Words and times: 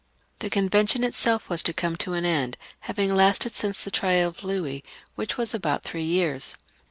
The 0.39 0.49
Convention 0.49 1.03
itself 1.03 1.47
was 1.47 1.61
to 1.61 1.73
come 1.73 1.95
to 1.97 2.13
an 2.13 2.25
end, 2.25 2.57
having 2.79 3.13
lasted 3.13 3.53
since 3.53 3.83
the 3.83 3.91
trial 3.91 4.29
of 4.29 4.43
Louis, 4.43 4.83
which 5.13 5.37
was 5.37 5.53
about 5.53 5.83
three 5.83 6.03
years. 6.05 6.55